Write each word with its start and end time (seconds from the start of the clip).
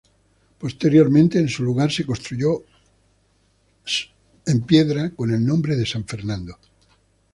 Posteriormente 0.57 1.37
en 1.37 1.47
su 1.47 1.61
lugar 1.63 1.91
se 1.91 2.07
construyó 2.07 2.63
en 4.47 4.61
piedra 4.61 5.11
con 5.11 5.31
el 5.31 5.45
nombre 5.45 5.75
de 5.75 5.85
San 5.85 6.05
Fernando. 6.05 6.57